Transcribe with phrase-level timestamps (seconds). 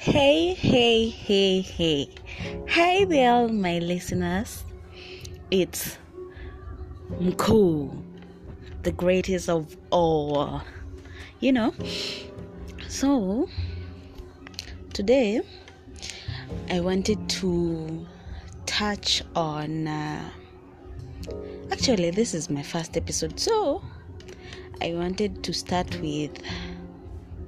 [0.00, 2.08] Hey, hey, hey, hey.
[2.68, 4.64] Hi there, my listeners.
[5.50, 5.98] It's
[7.20, 8.00] Mkuu,
[8.84, 10.62] the greatest of all.
[11.40, 11.74] You know,
[12.86, 13.48] so
[14.92, 15.40] today
[16.70, 18.06] I wanted to
[18.66, 19.88] touch on.
[19.88, 20.30] Uh,
[21.72, 23.82] actually, this is my first episode, so
[24.80, 26.40] I wanted to start with.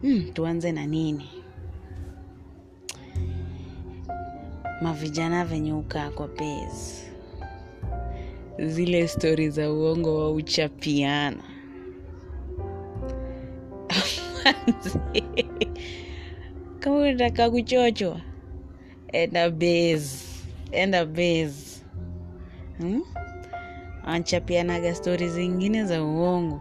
[0.00, 1.39] Hmm, tuanze na nini?
[4.80, 7.10] Mavijana venye ukaa kwa pezi.
[8.58, 11.42] Zile stori za uongo wa uchapiana
[16.80, 18.20] kama unataka kuchochwa
[19.12, 20.26] enda base
[20.72, 21.82] enda base
[22.78, 23.02] hmm?
[24.04, 26.60] anchapianaga stori zingine za uongo.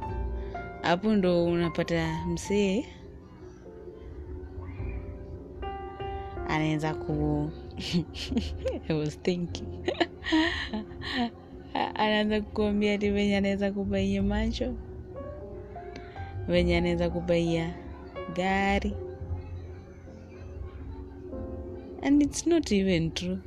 [0.81, 2.85] Hapo ndo unapata msee
[6.47, 7.49] anaweza ku
[8.89, 9.67] I was thinking.
[11.95, 14.73] Anaanza kukuambia ti venye anaweza kubaia macho
[16.47, 17.73] venye anaweza kubaia
[18.35, 18.95] gari.
[22.01, 23.37] And it's not even true.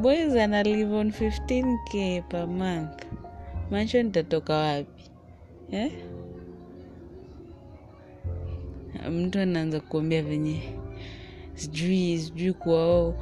[0.00, 3.06] Boys ana live on 15k per month.
[3.70, 5.10] Macho nitatoka wapi?
[5.72, 5.92] Eh?
[9.10, 10.62] mtu anaanza kukuambia venye
[11.62, 13.14] sijui sijui kwao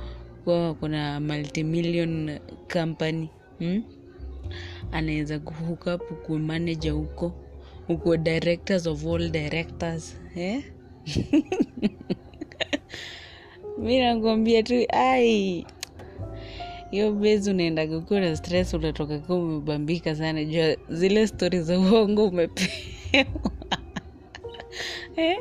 [0.44, 2.38] kwao kuna multimillion
[2.72, 3.82] company hmm?
[4.92, 7.32] anaweza kuhukapu kumanaja huko
[7.86, 10.64] huko directors of all directors eh?
[13.78, 15.66] mi nakwambia tu ai
[16.90, 22.28] hiyo bezi unaendaga ukiwa na stress unatoka kiwa umebambika sana jua zile stori za uongo
[22.28, 22.70] umepewa
[25.16, 25.38] eh?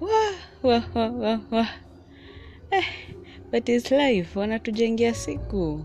[0.00, 0.34] wah,
[2.70, 2.84] Eh,
[3.50, 4.38] but is life.
[4.38, 5.84] Wanatujengia siku.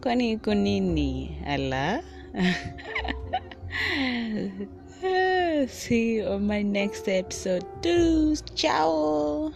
[0.00, 1.36] Kwani iko nini?
[1.46, 2.02] Ala?
[5.68, 7.66] See you on my next episode.
[7.82, 9.52] Too ciao